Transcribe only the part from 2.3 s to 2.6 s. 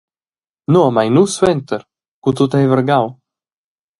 tut